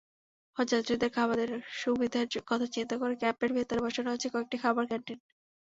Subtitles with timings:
[0.57, 1.51] হজযাত্রীদের খাবারের
[1.73, 5.19] সুবিধার কথা চিন্তা করে ক্যাম্পের ভেতরে বসানো হয়েছে কয়েকটি খাবার ক্যানটিন।